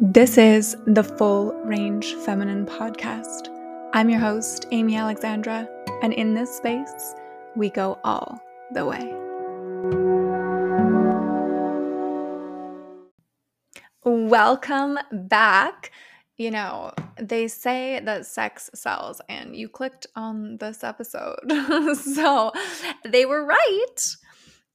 [0.00, 3.48] This is the Full Range Feminine Podcast.
[3.92, 5.68] I'm your host, Amy Alexandra,
[6.02, 7.16] and in this space,
[7.56, 8.40] we go all
[8.70, 9.12] the way.
[14.04, 15.90] Welcome back.
[16.36, 21.40] You know, they say that sex sells, and you clicked on this episode.
[21.96, 22.52] so
[23.04, 24.16] they were right.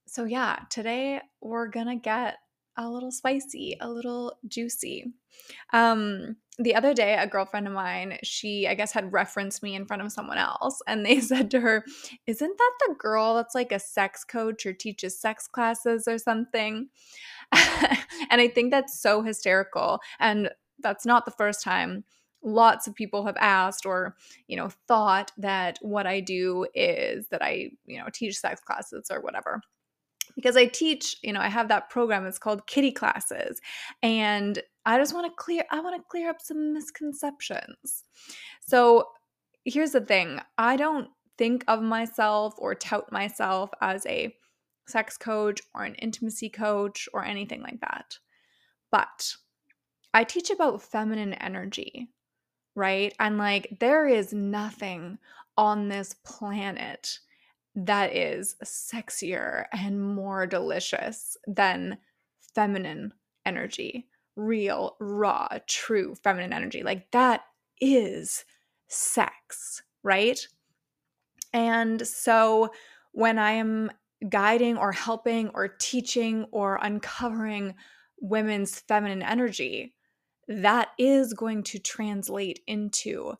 [0.06, 2.40] So, yeah, today we're gonna get
[2.78, 5.14] a little spicy, a little juicy.
[5.72, 9.86] Um, the other day, a girlfriend of mine, she, I guess, had referenced me in
[9.86, 11.86] front of someone else, and they said to her,
[12.28, 16.90] Isn't that the girl that's like a sex coach or teaches sex classes or something?
[17.52, 20.00] and I think that's so hysterical.
[20.20, 22.04] And that's not the first time
[22.44, 24.16] lots of people have asked or
[24.48, 29.10] you know thought that what i do is that i you know teach sex classes
[29.10, 29.62] or whatever
[30.44, 32.26] because I teach, you know, I have that program.
[32.26, 33.62] It's called Kitty Classes.
[34.02, 38.04] And I just want to clear I want to clear up some misconceptions.
[38.60, 39.08] So,
[39.64, 40.42] here's the thing.
[40.58, 44.36] I don't think of myself or tout myself as a
[44.86, 48.18] sex coach or an intimacy coach or anything like that.
[48.92, 49.34] But
[50.14, 52.10] I teach about feminine energy,
[52.76, 53.14] right?
[53.18, 55.18] And like there is nothing
[55.58, 57.20] on this planet
[57.76, 61.98] that is sexier and more delicious than
[62.54, 63.14] feminine
[63.46, 66.84] energy, real, raw, true feminine energy.
[66.84, 67.42] Like that
[67.82, 68.46] is
[68.88, 70.40] sex, right?
[71.52, 72.72] And so
[73.12, 73.92] when I am
[74.30, 77.76] guiding or helping or teaching or uncovering
[78.20, 79.94] women's feminine energy,
[80.48, 83.34] that is going to translate into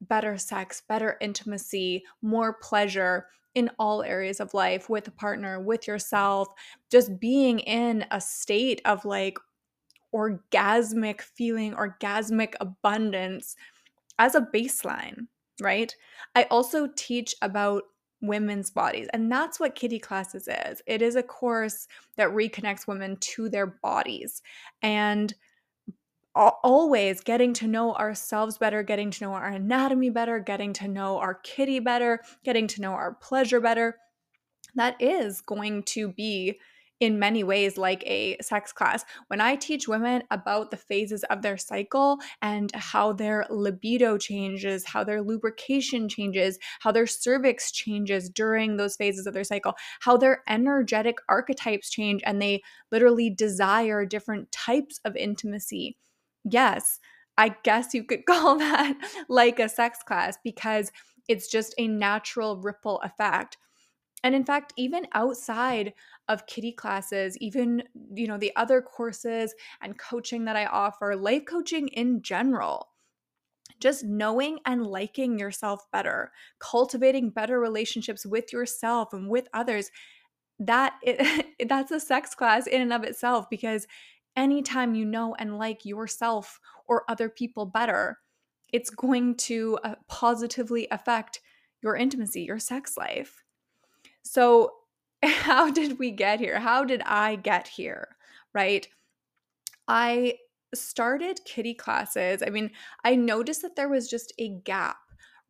[0.00, 5.86] better sex, better intimacy, more pleasure, in all areas of life with a partner, with
[5.86, 6.48] yourself,
[6.90, 9.38] just being in a state of like
[10.14, 13.56] orgasmic feeling, orgasmic abundance
[14.18, 15.26] as a baseline,
[15.60, 15.94] right?
[16.34, 17.84] I also teach about
[18.20, 20.82] women's bodies, and that's what Kitty Classes is.
[20.86, 24.42] It is a course that reconnects women to their bodies.
[24.82, 25.34] And
[26.34, 31.18] always getting to know ourselves better, getting to know our anatomy better, getting to know
[31.18, 33.96] our kitty better, getting to know our pleasure better.
[34.74, 36.58] That is going to be
[37.00, 39.04] in many ways like a sex class.
[39.28, 44.84] When I teach women about the phases of their cycle and how their libido changes,
[44.84, 50.18] how their lubrication changes, how their cervix changes during those phases of their cycle, how
[50.18, 52.60] their energetic archetypes change, and they
[52.92, 55.96] literally desire different types of intimacy
[56.44, 57.00] yes,
[57.36, 58.94] I guess you could call that
[59.28, 60.92] like a sex class because
[61.28, 63.56] it's just a natural ripple effect.
[64.22, 65.94] And in fact, even outside
[66.28, 67.82] of kitty classes, even
[68.14, 72.88] you know the other courses and coaching that I offer, life coaching in general,
[73.80, 79.90] just knowing and liking yourself better, cultivating better relationships with yourself and with others,
[80.58, 83.86] that it, that's a sex class in and of itself because
[84.36, 88.18] anytime you know and like yourself or other people better,
[88.72, 91.40] it's going to uh, positively affect
[91.82, 93.42] your intimacy, your sex life.
[94.22, 94.72] So,
[95.22, 96.60] how did we get here?
[96.60, 98.16] How did I get here?
[98.54, 98.86] Right?
[99.88, 100.34] I
[100.74, 102.42] started kitty classes.
[102.46, 102.70] I mean,
[103.04, 104.98] I noticed that there was just a gap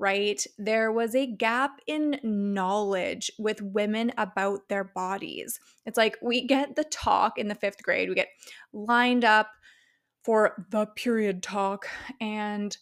[0.00, 0.44] right?
[0.56, 5.60] There was a gap in knowledge with women about their bodies.
[5.84, 8.30] It's like we get the talk in the fifth grade, we get
[8.72, 9.50] lined up
[10.24, 11.86] for the period talk,
[12.18, 12.76] and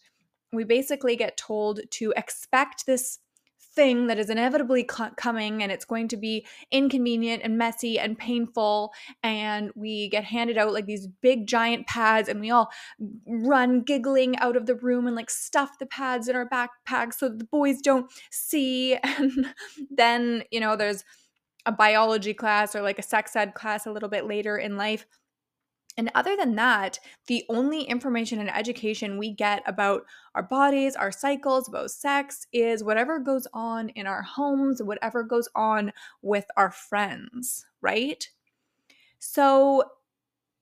[0.53, 3.19] we basically get told to expect this
[3.75, 8.17] thing that is inevitably cl- coming and it's going to be inconvenient and messy and
[8.17, 8.91] painful
[9.23, 12.69] and we get handed out like these big giant pads and we all
[13.27, 17.29] run giggling out of the room and like stuff the pads in our backpacks so
[17.29, 18.97] the boys don't see.
[19.19, 19.53] And
[19.89, 21.03] then you know there's
[21.65, 25.05] a biology class or like a sex ed class a little bit later in life
[25.99, 26.97] and other than that,
[27.27, 30.03] the only information and education we get about
[30.33, 35.49] our bodies, our cycles, about sex is whatever goes on in our homes, whatever goes
[35.55, 35.91] on
[36.21, 38.29] with our friends, right?
[39.17, 39.83] So,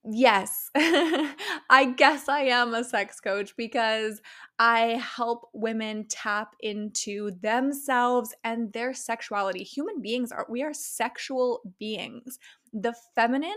[0.03, 4.19] yes, I guess I am a sex coach because
[4.57, 9.63] I help women tap into themselves and their sexuality.
[9.63, 12.39] Human beings are, we are sexual beings.
[12.73, 13.53] The feminine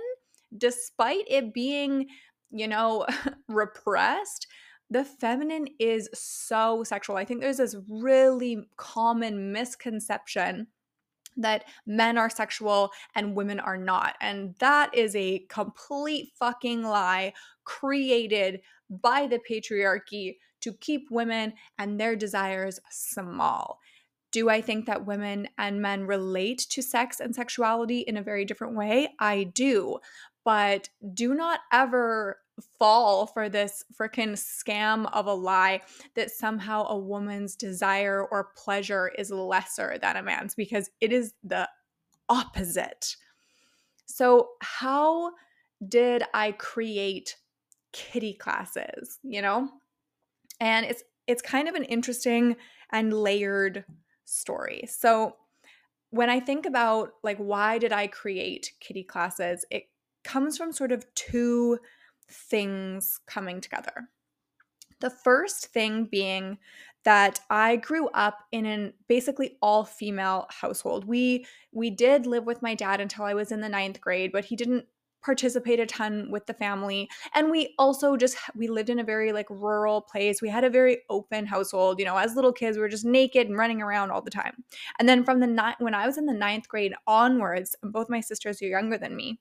[0.57, 2.09] despite it being,
[2.51, 3.07] you know,
[3.49, 4.47] repressed,
[4.91, 7.17] the feminine is so sexual.
[7.17, 10.67] I think there's this really common misconception
[11.37, 14.17] that men are sexual and women are not.
[14.21, 17.33] And that is a complete fucking lie
[17.65, 23.79] created by the patriarchy to keep women and their desires small.
[24.33, 28.45] Do I think that women and men relate to sex and sexuality in a very
[28.45, 29.09] different way?
[29.19, 29.99] I do.
[30.45, 32.39] But do not ever
[32.79, 35.81] fall for this freaking scam of a lie
[36.15, 41.35] that somehow a woman's desire or pleasure is lesser than a man's because it is
[41.43, 41.69] the
[42.29, 43.17] opposite.
[44.07, 45.33] So, how
[45.87, 47.37] did I create
[47.93, 49.69] kitty classes, you know?
[50.61, 52.57] And it's it's kind of an interesting
[52.91, 53.85] and layered
[54.25, 54.85] story.
[54.89, 55.37] So,
[56.11, 59.85] when I think about like why did I create kitty classes, it
[60.25, 61.79] comes from sort of two
[62.29, 64.09] things coming together.
[65.01, 66.59] The first thing being
[67.05, 71.07] that I grew up in an basically all female household.
[71.07, 74.45] We we did live with my dad until I was in the ninth grade, but
[74.45, 74.87] he didn't
[75.23, 79.33] participate a ton with the family and we also just we lived in a very
[79.33, 82.81] like rural place we had a very open household you know as little kids we
[82.81, 84.65] were just naked and running around all the time
[84.99, 88.21] and then from the night when i was in the ninth grade onwards both my
[88.21, 89.39] sisters are younger than me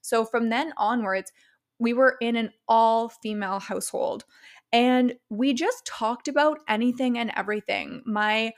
[0.00, 1.32] so from then onwards
[1.78, 4.24] we were in an all female household
[4.72, 8.02] and we just talked about anything and everything.
[8.06, 8.52] My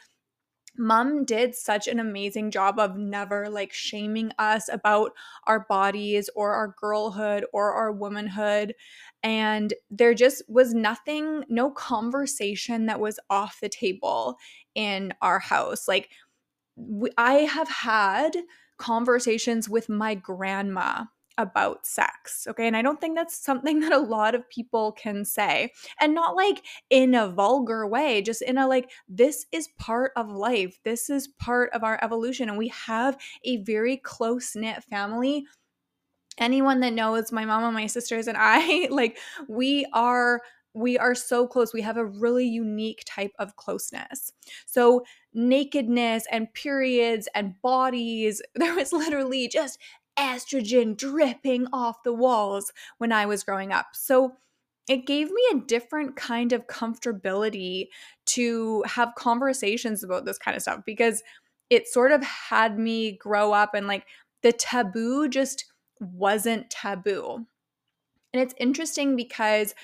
[0.76, 5.12] mom did such an amazing job of never like shaming us about
[5.46, 8.74] our bodies or our girlhood or our womanhood.
[9.22, 14.36] And there just was nothing, no conversation that was off the table
[14.74, 15.86] in our house.
[15.86, 16.10] Like,
[17.18, 18.36] I have had
[18.78, 21.04] conversations with my grandma
[21.38, 22.46] about sex.
[22.48, 22.66] Okay.
[22.66, 25.72] And I don't think that's something that a lot of people can say.
[26.00, 30.30] And not like in a vulgar way, just in a like, this is part of
[30.30, 30.78] life.
[30.84, 32.48] This is part of our evolution.
[32.48, 35.46] And we have a very close knit family.
[36.38, 39.18] Anyone that knows my mom and my sisters and I, like,
[39.48, 40.40] we are
[40.74, 41.74] we are so close.
[41.74, 44.32] We have a really unique type of closeness.
[44.66, 49.78] So, nakedness and periods and bodies, there was literally just
[50.18, 53.88] estrogen dripping off the walls when I was growing up.
[53.94, 54.36] So
[54.88, 57.88] it gave me a different kind of comfortability
[58.26, 61.22] to have conversations about this kind of stuff because
[61.70, 64.04] it sort of had me grow up and like
[64.42, 65.64] the taboo just
[66.00, 67.46] wasn't taboo.
[68.32, 69.74] And it's interesting because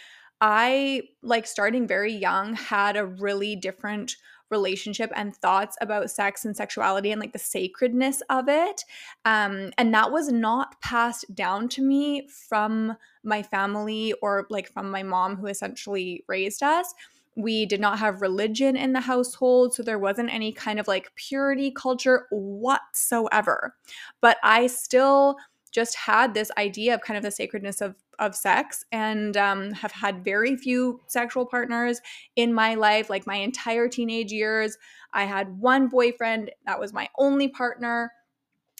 [0.40, 4.16] I, like starting very young, had a really different
[4.50, 8.84] relationship and thoughts about sex and sexuality and like the sacredness of it.
[9.24, 14.90] Um, and that was not passed down to me from my family or like from
[14.90, 16.94] my mom, who essentially raised us.
[17.36, 21.14] We did not have religion in the household, so there wasn't any kind of like
[21.14, 23.76] purity culture whatsoever.
[24.20, 25.36] But I still
[25.78, 29.92] just had this idea of kind of the sacredness of of sex and um, have
[29.92, 32.00] had very few sexual partners
[32.34, 34.76] in my life like my entire teenage years.
[35.12, 38.12] I had one boyfriend that was my only partner.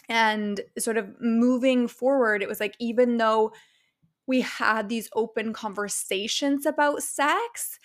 [0.09, 3.53] And sort of moving forward it was like even though
[4.27, 7.79] we had these open conversations about sex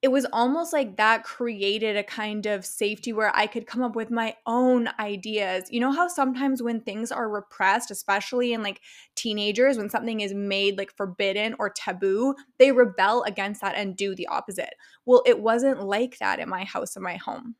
[0.00, 3.96] it was almost like that created a kind of safety where I could come up
[3.96, 5.64] with my own ideas.
[5.70, 8.80] You know how sometimes when things are repressed, especially in like
[9.16, 14.14] teenagers, when something is made like forbidden or taboo, they rebel against that and do
[14.14, 14.74] the opposite.
[15.04, 17.56] Well, it wasn't like that in my house in my home.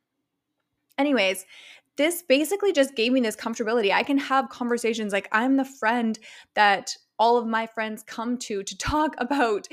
[0.96, 1.44] Anyways,
[1.96, 3.92] this basically just gave me this comfortability.
[3.92, 6.16] I can have conversations like I'm the friend
[6.54, 9.66] that all of my friends come to to talk about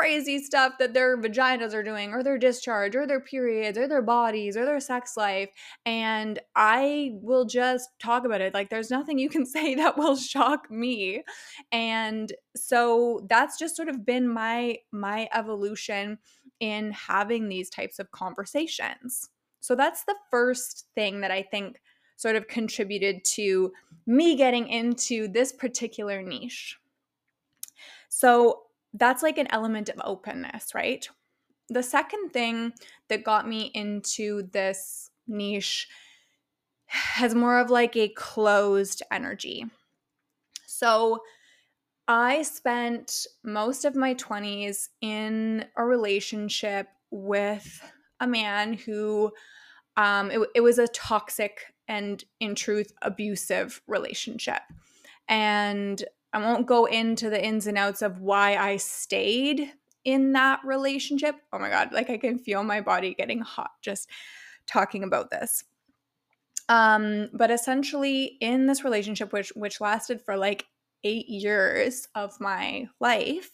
[0.00, 4.00] crazy stuff that their vaginas are doing or their discharge or their periods or their
[4.00, 5.50] bodies or their sex life
[5.84, 8.54] and i will just talk about it.
[8.54, 11.22] Like there's nothing you can say that will shock me.
[11.70, 16.18] And so that's just sort of been my my evolution
[16.60, 19.28] in having these types of conversations.
[19.60, 21.80] So that's the first thing that i think
[22.16, 23.72] sort of contributed to
[24.06, 26.78] me getting into this particular niche.
[28.08, 28.62] So
[28.94, 31.08] that's like an element of openness, right?
[31.68, 32.72] The second thing
[33.08, 35.88] that got me into this niche
[36.86, 39.64] has more of like a closed energy.
[40.66, 41.20] So
[42.08, 49.30] I spent most of my 20s in a relationship with a man who
[49.96, 54.62] um, it, it was a toxic and in truth abusive relationship
[55.28, 59.72] and I won't go into the ins and outs of why I stayed
[60.04, 61.36] in that relationship.
[61.52, 64.08] Oh my God, like I can feel my body getting hot just
[64.66, 65.64] talking about this.
[66.68, 70.66] Um, but essentially, in this relationship, which which lasted for like
[71.02, 73.50] eight years of my life,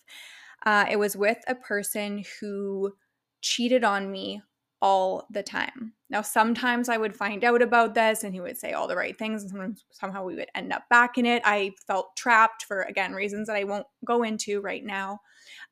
[0.67, 2.93] uh, it was with a person who
[3.41, 4.43] cheated on me
[4.83, 5.93] all the time.
[6.09, 9.19] Now, sometimes I would find out about this and he would say all the right
[9.19, 11.43] things, and sometimes somehow we would end up back in it.
[11.45, 15.21] I felt trapped for, again, reasons that I won't go into right now.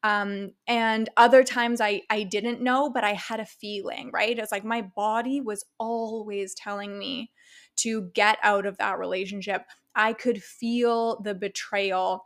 [0.03, 4.39] Um, and other times I, I didn't know, but I had a feeling, right?
[4.39, 7.31] It's like my body was always telling me
[7.77, 9.63] to get out of that relationship.
[9.95, 12.25] I could feel the betrayal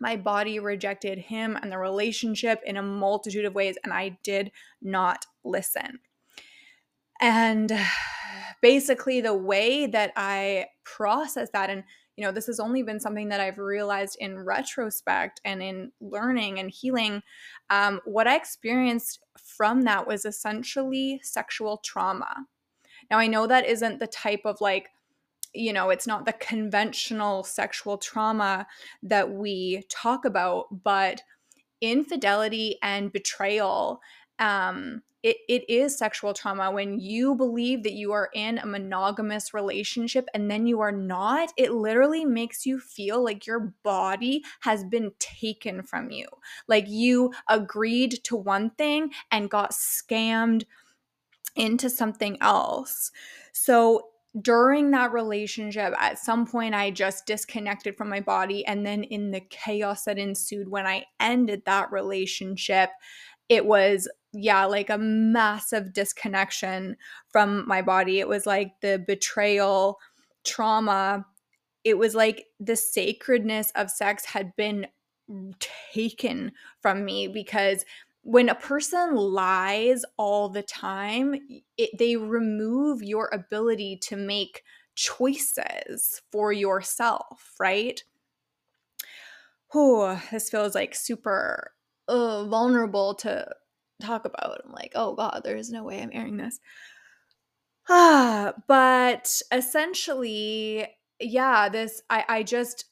[0.00, 4.50] my body rejected him and the relationship in a multitude of ways, and I did
[4.82, 6.00] not listen.
[7.20, 7.72] And
[8.60, 11.84] basically, the way that I process that, and
[12.16, 16.58] you know, this has only been something that I've realized in retrospect and in learning
[16.60, 17.22] and healing.
[17.70, 22.46] Um, what I experienced from that was essentially sexual trauma.
[23.10, 24.88] Now, I know that isn't the type of like
[25.54, 28.66] you know, it's not the conventional sexual trauma
[29.04, 31.22] that we talk about, but
[31.80, 34.00] infidelity and betrayal
[34.38, 39.54] um it, it is sexual trauma when you believe that you are in a monogamous
[39.54, 44.84] relationship and then you are not it literally makes you feel like your body has
[44.84, 46.26] been taken from you
[46.68, 50.64] like you agreed to one thing and got scammed
[51.56, 53.10] into something else
[53.52, 54.08] so
[54.40, 58.66] during that relationship, at some point, I just disconnected from my body.
[58.66, 62.90] And then, in the chaos that ensued when I ended that relationship,
[63.48, 66.96] it was, yeah, like a massive disconnection
[67.28, 68.20] from my body.
[68.20, 69.98] It was like the betrayal,
[70.44, 71.26] trauma.
[71.84, 74.86] It was like the sacredness of sex had been
[75.92, 77.84] taken from me because
[78.22, 81.34] when a person lies all the time,
[81.76, 84.62] it, they remove your ability to make
[84.94, 88.02] choices for yourself, right?
[89.74, 91.72] Oh, this feels like super
[92.08, 93.48] uh, vulnerable to
[94.00, 94.60] talk about.
[94.64, 96.60] I'm like, oh God, there is no way I'm airing this.
[97.88, 100.86] Ah, but essentially,
[101.20, 102.86] yeah, this I I just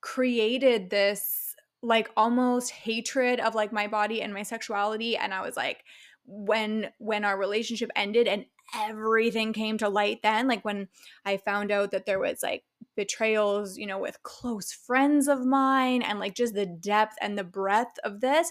[0.00, 5.56] created this like almost hatred of like my body and my sexuality and I was
[5.56, 5.84] like
[6.24, 8.44] when when our relationship ended and
[8.74, 10.88] everything came to light then like when
[11.24, 12.64] I found out that there was like
[12.98, 17.44] betrayals, you know, with close friends of mine and like just the depth and the
[17.44, 18.50] breadth of this,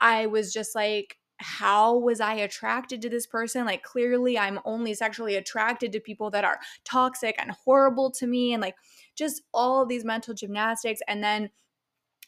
[0.00, 3.64] I was just like how was I attracted to this person?
[3.64, 8.52] Like, clearly, I'm only sexually attracted to people that are toxic and horrible to me,
[8.52, 8.74] and like
[9.14, 11.00] just all these mental gymnastics.
[11.06, 11.50] And then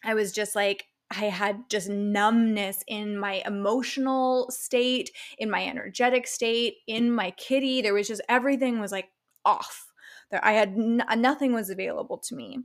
[0.05, 6.27] I was just like, I had just numbness in my emotional state, in my energetic
[6.29, 7.83] state, in my kitty.
[7.83, 9.09] There was just everything was like
[9.45, 9.93] off.
[10.31, 12.61] There, I had n- nothing was available to me.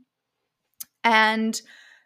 [1.04, 1.60] And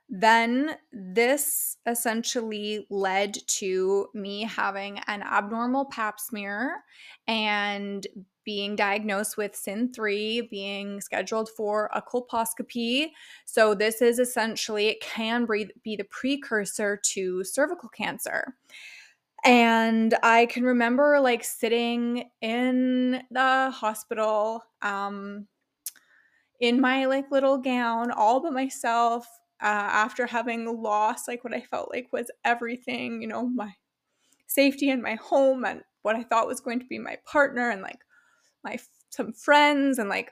[0.09, 6.83] then this essentially led to me having an abnormal pap smear
[7.27, 8.07] and
[8.43, 13.11] being diagnosed with CIN3, being scheduled for a colposcopy.
[13.45, 15.45] So, this is essentially, it can
[15.83, 18.55] be the precursor to cervical cancer.
[19.45, 25.47] And I can remember like sitting in the hospital um,
[26.59, 29.27] in my like little gown all by myself
[29.61, 33.73] uh, after having lost like what I felt like was everything, you know, my
[34.47, 37.81] safety and my home and what I thought was going to be my partner and
[37.81, 37.99] like
[38.63, 38.77] my
[39.09, 40.31] some friends and like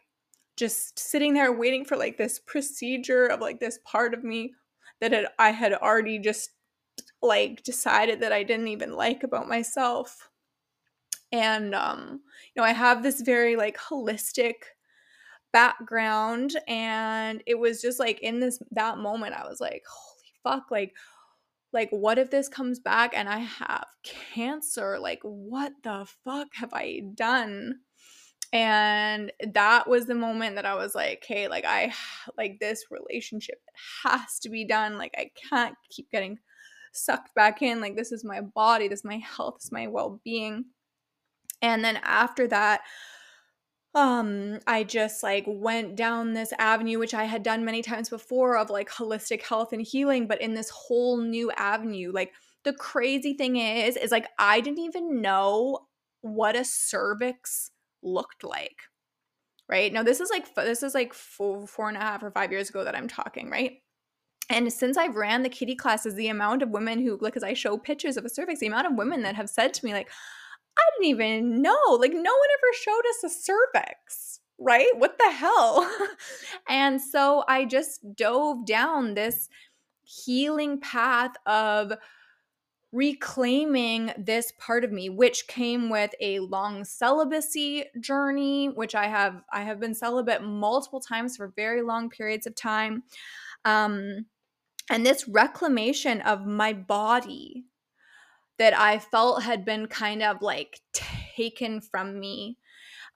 [0.56, 4.54] just sitting there waiting for like this procedure of like this part of me
[5.02, 6.52] that had, I had already just
[7.22, 10.30] like decided that I didn't even like about myself.
[11.32, 12.22] And um
[12.56, 14.54] you know, I have this very like holistic
[15.58, 20.72] background and it was just like in this that moment I was like, holy fuck,
[20.72, 20.94] like
[21.74, 25.00] like what if this comes back and I have cancer?
[25.00, 27.80] Like what the fuck have I done?
[28.54, 31.92] and that was the moment that i was like hey like i
[32.38, 33.60] like this relationship
[34.06, 34.98] has to be done.
[34.98, 36.40] Like i can't keep getting
[36.98, 37.80] sucked back in.
[37.80, 38.88] Like this is my body.
[38.88, 39.56] This is my health.
[39.58, 40.66] This is my well-being.
[41.62, 42.82] And then after that
[43.96, 48.58] um i just like went down this avenue which i had done many times before
[48.58, 53.34] of like holistic health and healing but in this whole new avenue like the crazy
[53.34, 55.80] thing is is like i didn't even know
[56.22, 57.72] what a cervix
[58.04, 58.82] looked like
[59.70, 59.92] right?
[59.92, 62.70] Now this is like this is like four, four and a half or five years
[62.70, 63.74] ago that i'm talking right?
[64.50, 67.54] And since i've ran the kitty classes the amount of women who like as i
[67.54, 70.10] show pictures of a cervix the amount of women that have said to me like
[70.78, 71.98] I didn't even know.
[72.00, 74.92] Like, no one ever showed us a cervix, right?
[74.96, 75.90] What the hell?
[76.70, 79.50] and so I just dove down this
[80.04, 81.94] healing path of
[82.94, 89.44] reclaiming this part of me which came with a long celibacy journey which i have
[89.52, 93.04] i have been celibate multiple times for very long periods of time
[93.66, 94.26] um
[94.90, 97.66] and this reclamation of my body
[98.58, 102.58] that i felt had been kind of like taken from me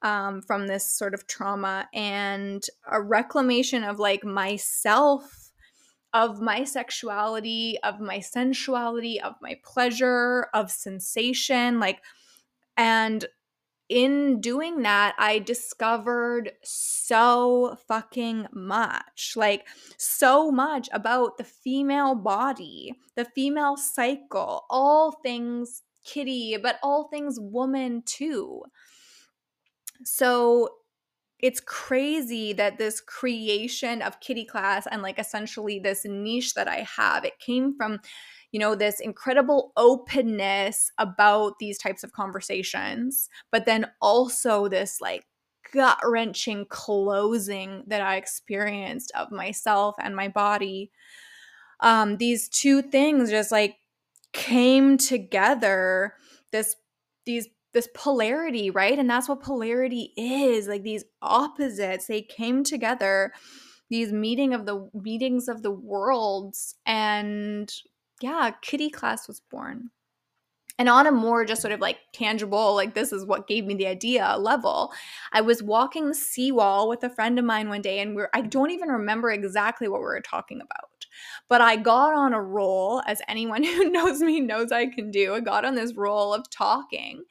[0.03, 5.51] um, from this sort of trauma and a reclamation of like myself
[6.13, 11.79] of my sexuality, of my sensuality, of my pleasure, of sensation.
[11.79, 12.01] Like,
[12.75, 13.25] and
[13.91, 19.33] in doing that, I discovered so fucking much.
[19.35, 19.67] Like,
[19.97, 27.37] so much about the female body, the female cycle, all things kitty, but all things
[27.39, 28.63] woman too.
[30.03, 30.69] So,
[31.41, 36.87] it's crazy that this creation of kitty class and like essentially this niche that I
[36.97, 37.99] have, it came from,
[38.51, 45.25] you know, this incredible openness about these types of conversations, but then also this like
[45.73, 50.91] gut wrenching closing that I experienced of myself and my body.
[51.79, 53.77] Um, these two things just like
[54.33, 56.13] came together.
[56.51, 56.75] This
[57.25, 58.97] these this polarity, right?
[58.97, 60.67] And that's what polarity is.
[60.67, 63.33] Like these opposites, they came together,
[63.89, 67.71] these meeting of the meetings of the worlds and
[68.21, 69.89] yeah, kitty class was born.
[70.81, 73.75] And on a more just sort of like tangible, like this is what gave me
[73.75, 74.91] the idea level,
[75.31, 78.41] I was walking the seawall with a friend of mine one day, and we're I
[78.41, 81.05] don't even remember exactly what we were talking about.
[81.47, 85.35] But I got on a roll, as anyone who knows me knows I can do.
[85.35, 87.25] I got on this roll of talking.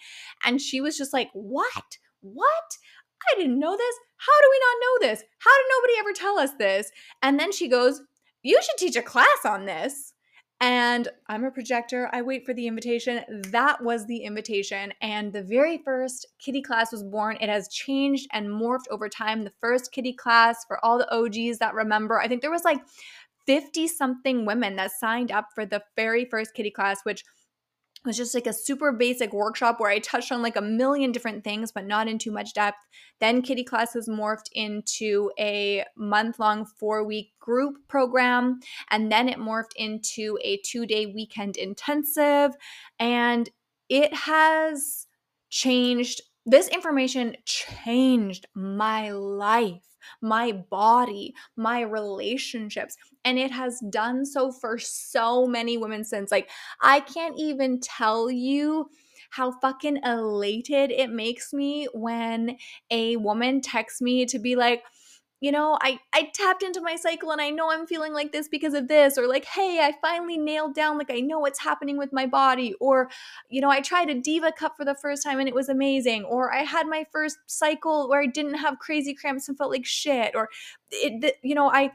[0.44, 1.98] And she was just like, What?
[2.20, 2.78] What?
[3.32, 3.94] I didn't know this.
[4.16, 5.24] How do we not know this?
[5.40, 6.92] How did nobody ever tell us this?
[7.20, 8.00] And then she goes,
[8.44, 10.12] You should teach a class on this.
[10.62, 12.10] And I'm a projector.
[12.12, 13.24] I wait for the invitation.
[13.50, 14.92] That was the invitation.
[15.00, 17.38] And the very first kitty class was born.
[17.40, 19.44] It has changed and morphed over time.
[19.44, 22.80] The first kitty class for all the OGs that remember, I think there was like
[23.46, 27.24] 50 something women that signed up for the very first kitty class, which
[28.04, 31.44] was just like a super basic workshop where I touched on like a million different
[31.44, 32.78] things, but not in too much depth.
[33.20, 38.60] Then Kitty Class Classes morphed into a month long, four week group program.
[38.90, 42.52] And then it morphed into a two day weekend intensive.
[42.98, 43.48] And
[43.88, 45.06] it has
[45.48, 49.89] changed, this information changed my life
[50.20, 52.96] my body, my relationships.
[53.24, 56.30] And it has done so for so many women since.
[56.30, 58.90] Like, I can't even tell you
[59.30, 62.56] how fucking elated it makes me when
[62.90, 64.82] a woman texts me to be like,
[65.40, 68.46] you know, I I tapped into my cycle and I know I'm feeling like this
[68.46, 71.96] because of this or like, hey, I finally nailed down like I know what's happening
[71.96, 73.08] with my body or
[73.48, 76.24] you know, I tried a diva cup for the first time and it was amazing
[76.24, 79.86] or I had my first cycle where I didn't have crazy cramps and felt like
[79.86, 80.50] shit or
[80.90, 81.92] it you know, I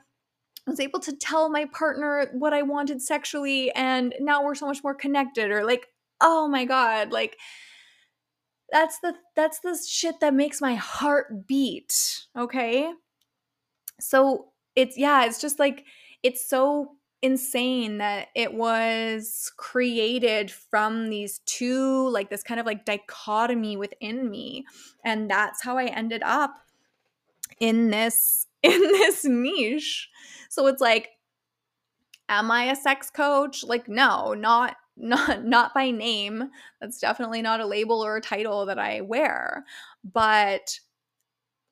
[0.66, 4.84] was able to tell my partner what I wanted sexually and now we're so much
[4.84, 5.88] more connected or like,
[6.20, 7.38] oh my god, like
[8.72, 12.92] that's the that's the shit that makes my heart beat, okay?
[14.00, 15.86] So it's yeah it's just like
[16.24, 22.86] it's so insane that it was created from these two like this kind of like
[22.86, 24.64] dichotomy within me
[25.04, 26.66] and that's how i ended up
[27.60, 30.10] in this in this niche.
[30.50, 31.12] So it's like
[32.28, 33.64] am i a sex coach?
[33.64, 36.50] Like no not not not by name.
[36.82, 39.66] That's definitely not a label or a title that i wear.
[40.04, 40.80] But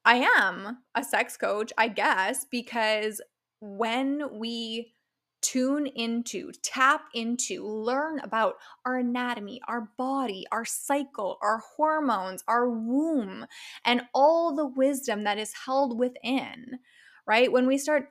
[0.06, 3.22] I am a sex coach, I guess, because
[3.62, 4.94] when we
[5.42, 12.70] tune into, tap into, learn about our anatomy, our body, our cycle, our hormones, our
[12.70, 13.46] womb,
[13.86, 16.80] and all the wisdom that is held within,
[17.28, 17.52] right?
[17.52, 18.10] When we start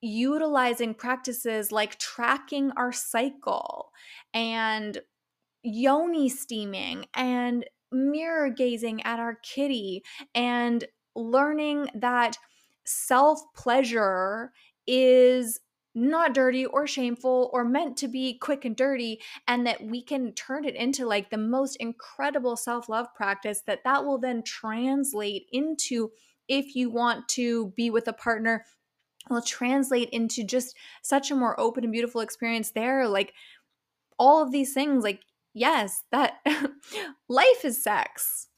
[0.00, 3.90] utilizing practices like tracking our cycle
[4.34, 4.98] and
[5.62, 10.02] yoni steaming and mirror gazing at our kitty
[10.34, 12.36] and learning that
[12.84, 14.52] self pleasure
[14.86, 15.60] is
[15.94, 20.32] not dirty or shameful or meant to be quick and dirty and that we can
[20.32, 26.10] turn it into like the most incredible self-love practice that that will then translate into
[26.48, 28.64] if you want to be with a partner
[29.30, 33.32] will translate into just such a more open and beautiful experience there like
[34.18, 35.20] all of these things like
[35.54, 36.34] yes, that
[37.28, 38.48] life is sex,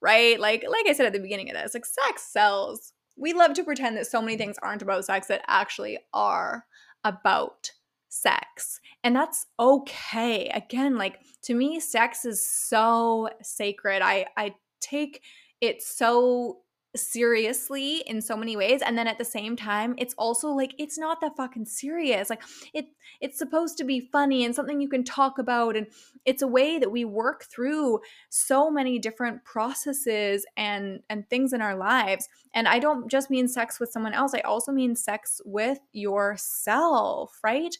[0.00, 0.38] right?
[0.38, 2.92] Like like I said at the beginning of this, like sex sells.
[3.16, 6.64] We love to pretend that so many things aren't about sex that actually are
[7.04, 7.70] about
[8.08, 8.80] sex.
[9.04, 10.48] And that's okay.
[10.48, 14.02] Again, like to me sex is so sacred.
[14.02, 15.22] I I take
[15.60, 16.60] it so
[16.96, 20.98] seriously in so many ways and then at the same time it's also like it's
[20.98, 22.86] not that fucking serious like it
[23.20, 25.86] it's supposed to be funny and something you can talk about and
[26.24, 31.60] it's a way that we work through so many different processes and and things in
[31.60, 35.40] our lives and i don't just mean sex with someone else i also mean sex
[35.44, 37.76] with yourself right?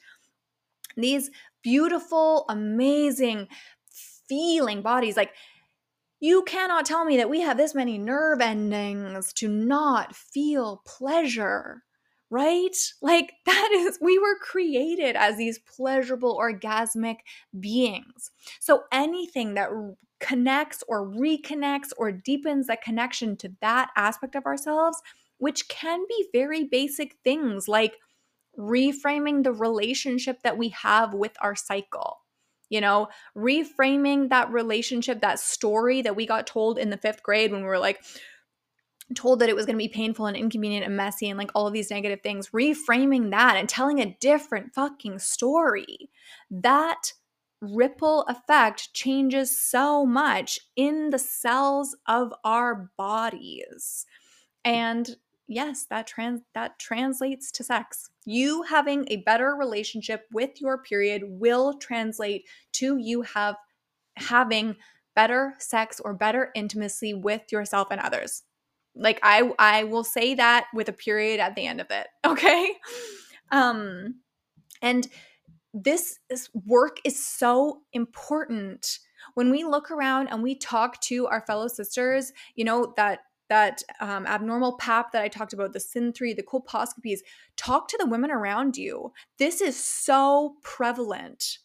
[0.97, 1.31] These
[1.63, 3.49] beautiful amazing
[4.29, 5.33] feeling bodies like
[6.21, 11.83] you cannot tell me that we have this many nerve endings to not feel pleasure,
[12.29, 12.77] right?
[13.01, 17.17] Like, that is, we were created as these pleasurable, orgasmic
[17.59, 18.31] beings.
[18.61, 19.71] So, anything that
[20.21, 25.01] connects or reconnects or deepens that connection to that aspect of ourselves,
[25.39, 27.97] which can be very basic things like
[28.59, 32.19] reframing the relationship that we have with our cycle
[32.71, 37.53] you know, reframing that relationship, that story that we got told in the fifth grade
[37.53, 38.03] when we were like,
[39.15, 41.67] told that it was going to be painful and inconvenient and messy and like all
[41.67, 46.11] of these negative things, reframing that and telling a different fucking story.
[46.51, 47.13] That
[47.61, 54.07] ripple effect changes so much in the cells of our bodies.
[54.65, 55.17] And
[55.51, 58.09] yes, that trans that translates to sex.
[58.25, 63.57] You having a better relationship with your period will translate to you have
[64.17, 64.77] having
[65.15, 68.45] better sex or better intimacy with yourself and others.
[68.95, 72.75] Like I I will say that with a period at the end of it, okay?
[73.51, 74.21] Um
[74.81, 75.09] and
[75.73, 78.99] this, this work is so important
[79.35, 83.83] when we look around and we talk to our fellow sisters, you know, that that
[84.01, 87.19] um, abnormal pap that I talked about, the CIN3, the colposcopies,
[87.57, 89.13] talk to the women around you.
[89.39, 91.59] This is so prevalent,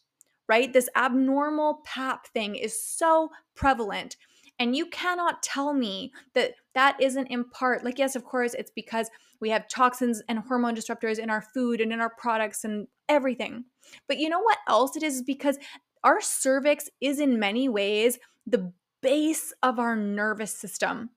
[0.48, 0.72] right?
[0.72, 4.16] This abnormal pap thing is so prevalent.
[4.58, 8.72] And you cannot tell me that that isn't in part, like, yes, of course, it's
[8.74, 9.08] because
[9.40, 13.64] we have toxins and hormone disruptors in our food and in our products and everything.
[14.08, 15.22] But you know what else it is?
[15.22, 15.58] Because
[16.02, 18.72] our cervix is in many ways the
[19.02, 21.10] base of our nervous system.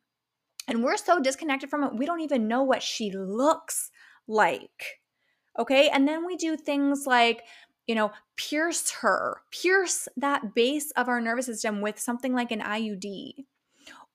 [0.69, 3.89] And we're so disconnected from it, we don't even know what she looks
[4.27, 4.99] like.
[5.57, 5.89] Okay.
[5.89, 7.41] And then we do things like,
[7.87, 12.61] you know, pierce her, pierce that base of our nervous system with something like an
[12.61, 13.33] IUD.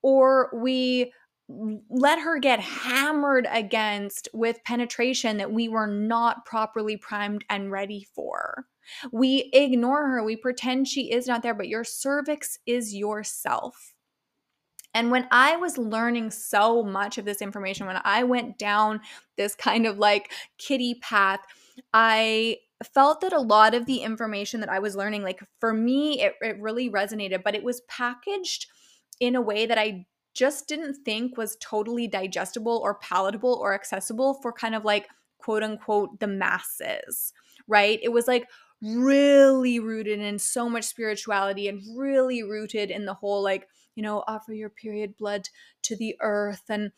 [0.00, 1.12] Or we
[1.90, 8.06] let her get hammered against with penetration that we were not properly primed and ready
[8.14, 8.66] for.
[9.12, 13.93] We ignore her, we pretend she is not there, but your cervix is yourself.
[14.94, 19.00] And when I was learning so much of this information, when I went down
[19.37, 21.40] this kind of like kitty path,
[21.92, 22.59] I
[22.92, 26.35] felt that a lot of the information that I was learning, like for me, it,
[26.40, 28.66] it really resonated, but it was packaged
[29.20, 34.35] in a way that I just didn't think was totally digestible or palatable or accessible
[34.35, 37.33] for kind of like quote unquote the masses,
[37.68, 38.00] right?
[38.02, 38.48] It was like
[38.83, 44.24] really rooted in so much spirituality and really rooted in the whole like you know,
[44.26, 45.48] offer your period blood
[45.83, 46.92] to the earth and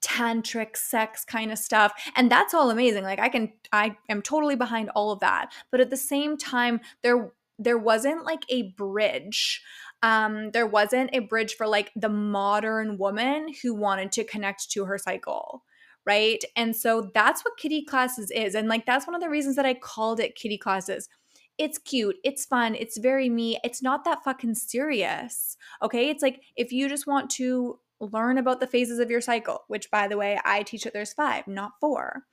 [0.00, 4.56] tantric sex kind of stuff and that's all amazing like i can i am totally
[4.56, 9.62] behind all of that but at the same time there there wasn't like a bridge
[10.02, 14.86] um there wasn't a bridge for like the modern woman who wanted to connect to
[14.86, 15.62] her cycle
[16.04, 16.42] right?
[16.56, 19.66] And so that's what kitty classes is and like that's one of the reasons that
[19.66, 21.08] i called it kitty classes
[21.62, 23.56] it's cute, it's fun, it's very me.
[23.62, 25.56] It's not that fucking serious.
[25.80, 26.10] Okay?
[26.10, 29.88] It's like if you just want to learn about the phases of your cycle, which
[29.88, 32.24] by the way, I teach that there's 5, not 4.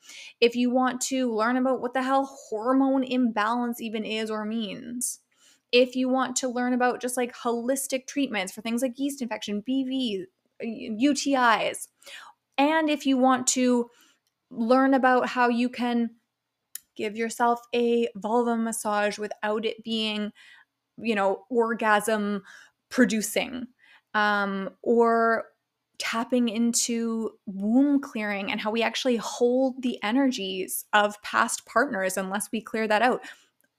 [0.42, 5.20] If you want to learn about what the hell hormone imbalance even is or means.
[5.72, 9.62] If you want to learn about just like holistic treatments for things like yeast infection,
[9.62, 10.24] BV,
[10.64, 11.88] UTIs,
[12.58, 13.92] and if you want to
[14.50, 16.10] learn about how you can
[17.00, 20.32] give yourself a vulva massage without it being,
[20.98, 22.44] you know, orgasm
[22.90, 23.68] producing.
[24.14, 25.46] Um, or
[26.00, 32.50] tapping into womb clearing and how we actually hold the energies of past partners unless
[32.52, 33.22] we clear that out.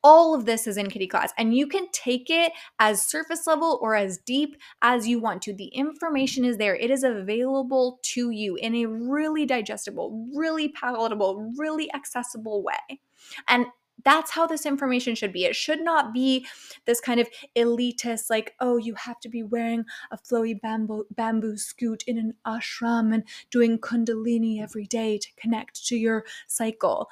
[0.03, 3.79] All of this is in Kitty Class, and you can take it as surface level
[3.83, 5.53] or as deep as you want to.
[5.53, 11.53] The information is there, it is available to you in a really digestible, really palatable,
[11.59, 13.01] really accessible way.
[13.49, 13.67] And
[14.03, 15.45] That's how this information should be.
[15.45, 16.47] It should not be
[16.87, 21.59] this kind of elitist, like, oh, you have to be wearing a flowy bamboo, bamboo
[21.59, 27.09] scoot in an ashram and doing Kundalini every day to connect to your cycle.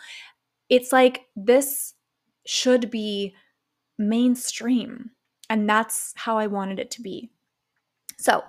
[0.68, 1.94] It's like this
[2.46, 3.34] should be
[3.98, 5.10] mainstream.
[5.50, 7.30] And that's how I wanted it to be.
[8.18, 8.42] So,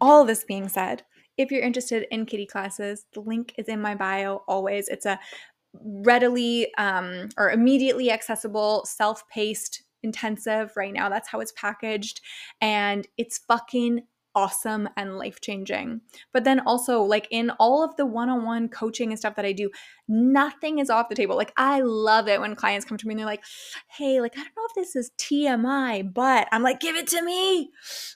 [0.00, 1.02] all this being said,
[1.36, 4.88] if you're interested in kitty classes, the link is in my bio always.
[4.88, 5.18] It's a
[5.82, 11.08] readily um, or immediately accessible, self paced intensive right now.
[11.08, 12.20] That's how it's packaged.
[12.60, 14.02] And it's fucking
[14.34, 16.00] awesome and life changing.
[16.32, 19.44] But then also, like in all of the one on one coaching and stuff that
[19.44, 19.70] I do,
[20.08, 21.36] nothing is off the table.
[21.36, 23.44] Like, I love it when clients come to me and they're like,
[23.88, 27.22] hey, like, I don't know if this is TMI, but I'm like, give it to
[27.22, 27.70] me.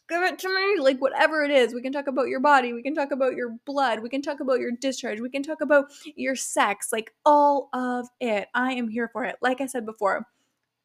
[0.08, 0.80] Give it to me.
[0.80, 2.72] Like, whatever it is, we can talk about your body.
[2.72, 4.00] We can talk about your blood.
[4.00, 5.20] We can talk about your discharge.
[5.20, 8.48] We can talk about your sex, like all of it.
[8.54, 9.36] I am here for it.
[9.40, 10.26] Like I said before,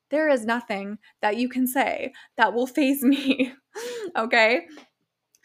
[0.09, 3.53] there is nothing that you can say that will faze me.
[4.15, 4.67] okay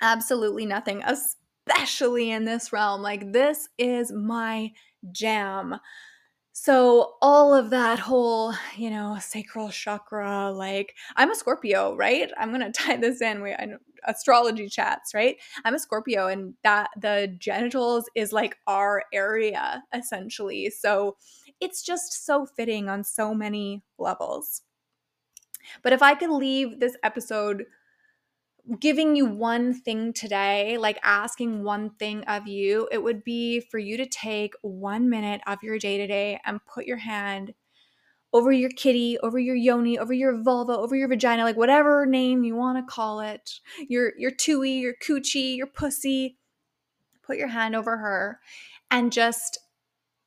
[0.00, 3.02] absolutely nothing, especially in this realm.
[3.02, 4.72] Like, this is my
[5.12, 5.76] jam.
[6.52, 12.30] So, all of that whole, you know, sacral chakra, like, I'm a Scorpio, right?
[12.36, 13.42] I'm going to tie this in.
[13.42, 13.68] We, I,
[14.06, 15.36] astrology chats, right?
[15.64, 20.70] I'm a Scorpio, and that the genitals is like our area essentially.
[20.70, 21.16] So,
[21.60, 24.62] it's just so fitting on so many levels.
[25.82, 27.64] But if I could leave this episode
[28.80, 33.78] giving you one thing today, like asking one thing of you, it would be for
[33.78, 37.54] you to take one minute of your day today and put your hand
[38.32, 42.44] over your kitty, over your yoni, over your vulva, over your vagina, like whatever name
[42.44, 46.36] you want to call it, your your tui, your coochie, your pussy.
[47.22, 48.40] Put your hand over her
[48.90, 49.58] and just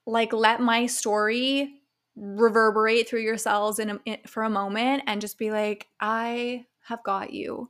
[0.06, 1.82] like let my story
[2.16, 6.66] reverberate through your cells in, a, in for a moment and just be like, I
[6.84, 7.70] have got you.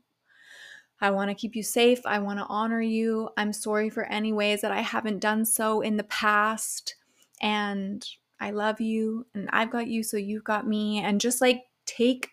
[1.02, 2.00] I want to keep you safe.
[2.06, 3.30] I want to honor you.
[3.36, 6.96] I'm sorry for any ways that I haven't done so in the past.
[7.42, 8.06] And
[8.40, 11.00] I love you and I've got you, so you've got me.
[11.00, 12.30] And just like take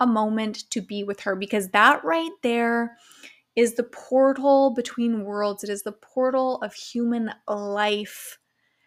[0.00, 2.96] a moment to be with her because that right there
[3.56, 5.62] is the portal between worlds.
[5.62, 8.38] It is the portal of human life.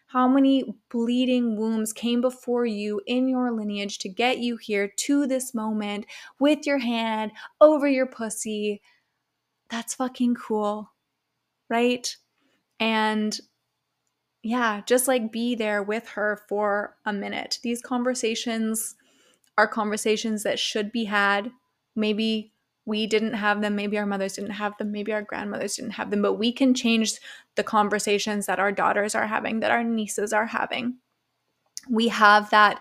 [0.07, 5.27] How many bleeding wombs came before you in your lineage to get you here to
[5.27, 6.05] this moment
[6.39, 8.81] with your hand over your pussy?
[9.69, 10.91] That's fucking cool.
[11.69, 12.15] Right?
[12.79, 13.39] And
[14.43, 17.59] yeah, just like be there with her for a minute.
[17.63, 18.95] These conversations
[19.57, 21.51] are conversations that should be had.
[21.95, 22.53] Maybe
[22.85, 26.09] we didn't have them, maybe our mothers didn't have them, maybe our grandmothers didn't have
[26.09, 27.19] them, but we can change
[27.55, 30.95] the conversations that our daughters are having, that our nieces are having.
[31.89, 32.79] We have that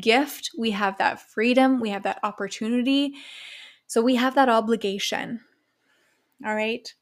[0.00, 3.14] gift, we have that freedom, we have that opportunity.
[3.88, 5.40] So we have that obligation
[6.44, 6.92] all right.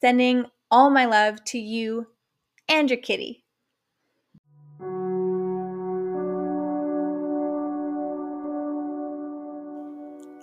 [0.00, 2.06] Sending all my love to you
[2.68, 3.44] and your kitty.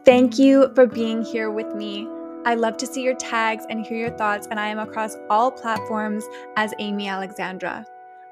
[0.06, 2.08] Thank you for being here with me.
[2.46, 5.52] I love to see your tags and hear your thoughts, and I am across all
[5.52, 6.24] platforms
[6.56, 7.86] as Amy Alexandra.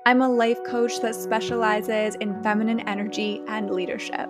[0.06, 4.30] I'm a life coach that specializes in feminine energy and leadership.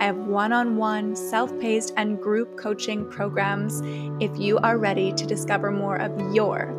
[0.00, 3.80] I have one on one, self paced, and group coaching programs
[4.22, 6.74] if you are ready to discover more of your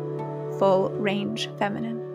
[0.58, 2.05] full range feminine.